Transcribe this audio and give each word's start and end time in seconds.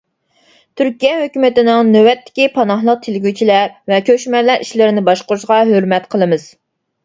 تۈركىيە 0.79 1.11
ھۆكۈمىتىنىڭ 1.23 1.91
نۆۋەتتىكى 1.97 2.47
پاناھلىق 2.57 3.05
تىلىگۈچىلەر 3.05 3.77
ۋە 3.95 4.03
كۆچمەنلەر 4.11 4.67
ئىشلىرىنى 4.69 5.07
باشقۇرۇشىغا 5.15 5.63
ھۆرمەت 5.75 6.13
قىلىمىز. 6.17 6.53